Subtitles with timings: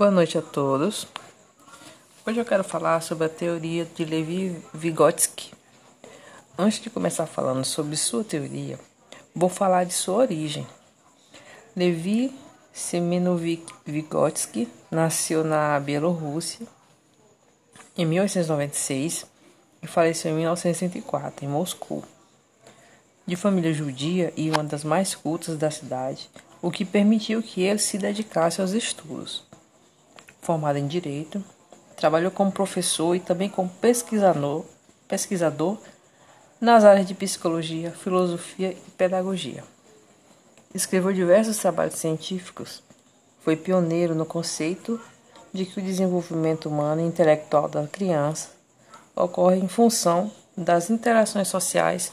[0.00, 1.06] Boa noite a todos.
[2.26, 5.52] Hoje eu quero falar sobre a teoria de Levi Vygotsky.
[6.58, 8.80] Antes de começar falando sobre sua teoria,
[9.34, 10.66] vou falar de sua origem.
[11.76, 12.34] Levi
[12.72, 16.66] Semenovich Vygotsky nasceu na Bielorrússia
[17.94, 19.26] em 1896
[19.82, 22.02] e faleceu em 1964 em Moscou.
[23.26, 26.30] De família judia e uma das mais cultas da cidade,
[26.62, 29.49] o que permitiu que ele se dedicasse aos estudos.
[30.42, 31.44] Formado em Direito,
[31.96, 34.64] trabalhou como professor e também como pesquisador,
[35.06, 35.78] pesquisador
[36.60, 39.64] nas áreas de psicologia, filosofia e pedagogia.
[40.74, 42.82] Escreveu diversos trabalhos científicos.
[43.40, 45.00] Foi pioneiro no conceito
[45.52, 48.50] de que o desenvolvimento humano e intelectual da criança
[49.16, 52.12] ocorre em função das interações sociais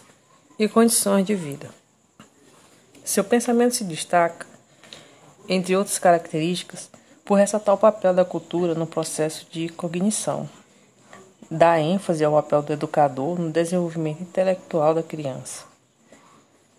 [0.57, 1.69] e condições de vida.
[3.03, 4.45] Seu pensamento se destaca,
[5.47, 6.89] entre outras características,
[7.27, 10.49] por ressaltar o papel da cultura no processo de cognição.
[11.51, 15.65] Dá ênfase ao papel do educador no desenvolvimento intelectual da criança.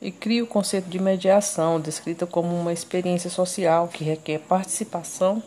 [0.01, 5.43] E cria o conceito de mediação, descrita como uma experiência social que requer participação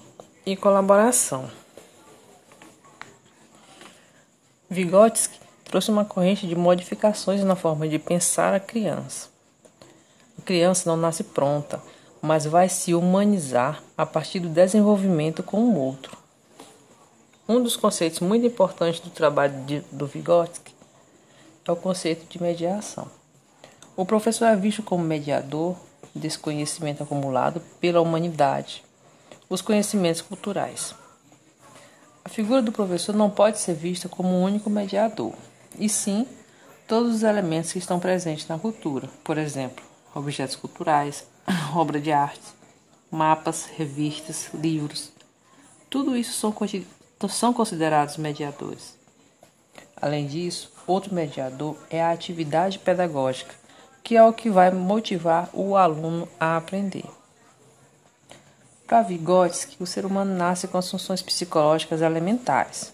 [0.45, 1.49] e colaboração.
[4.69, 9.29] Vygotsky trouxe uma corrente de modificações na forma de pensar a criança.
[10.37, 11.81] A criança não nasce pronta,
[12.21, 16.17] mas vai se humanizar a partir do desenvolvimento com o outro.
[17.47, 20.73] Um dos conceitos muito importantes do trabalho de, do Vygotsky
[21.65, 23.07] é o conceito de mediação.
[23.97, 25.75] O professor é visto como mediador
[26.15, 28.83] desse conhecimento acumulado pela humanidade,
[29.49, 30.95] os conhecimentos culturais.
[32.23, 35.33] A figura do professor não pode ser vista como um único mediador,
[35.77, 36.27] e sim
[36.87, 39.83] todos os elementos que estão presentes na cultura, por exemplo,
[40.13, 41.25] objetos culturais,
[41.75, 42.41] obra de arte,
[43.09, 45.11] mapas, revistas, livros.
[45.89, 46.55] Tudo isso são,
[47.29, 48.95] são considerados mediadores.
[50.01, 53.53] Além disso, outro mediador é a atividade pedagógica,
[54.03, 57.05] que é o que vai motivar o aluno a aprender.
[58.87, 62.93] Para Vygotsky, o ser humano nasce com as funções psicológicas elementares,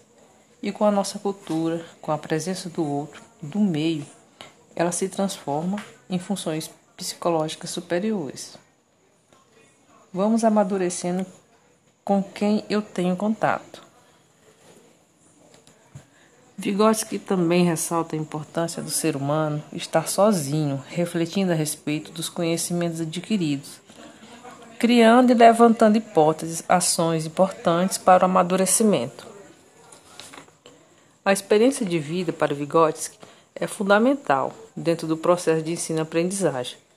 [0.62, 4.06] e com a nossa cultura, com a presença do outro, do meio,
[4.74, 8.58] ela se transforma em funções psicológicas superiores.
[10.12, 11.24] Vamos amadurecendo
[12.04, 13.86] com quem eu tenho contato.
[16.56, 23.00] Vygotsky também ressalta a importância do ser humano estar sozinho, refletindo a respeito dos conhecimentos
[23.00, 23.80] adquiridos,
[24.76, 29.24] criando e levantando hipóteses, ações importantes para o amadurecimento.
[31.24, 33.18] A experiência de vida para Vygotsky
[33.54, 36.87] é fundamental dentro do processo de ensino-aprendizagem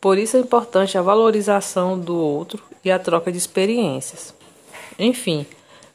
[0.00, 4.32] por isso é importante a valorização do outro e a troca de experiências.
[4.98, 5.44] Enfim,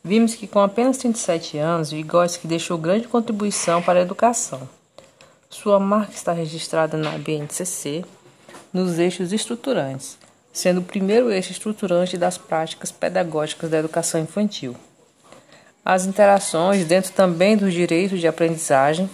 [0.03, 4.67] vimos que com apenas 37 anos, Vygotsky deixou grande contribuição para a educação.
[5.49, 8.03] Sua marca está registrada na BNCC
[8.73, 10.17] nos eixos estruturantes,
[10.51, 14.75] sendo o primeiro eixo estruturante das práticas pedagógicas da educação infantil.
[15.85, 19.09] As interações dentro também dos direitos de aprendizagem,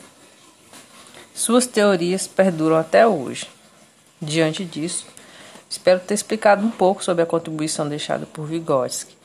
[1.34, 3.48] suas teorias perduram até hoje.
[4.22, 5.06] Diante disso,
[5.70, 9.18] espero ter explicado um pouco sobre a contribuição deixada por Vygotsky.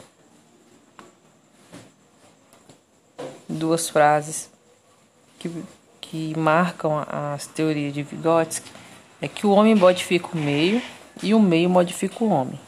[3.48, 4.48] Duas frases
[5.38, 5.50] que,
[6.00, 8.70] que marcam as teorias de Vygotsky
[9.20, 10.80] é que o homem modifica o meio
[11.22, 12.60] e o meio modifica o homem.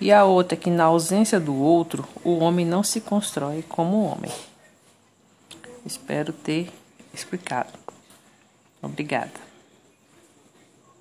[0.00, 4.04] E a outra é que na ausência do outro, o homem não se constrói como
[4.04, 4.32] homem.
[5.86, 6.68] Espero ter
[7.14, 7.72] explicado.
[8.82, 9.51] Obrigada.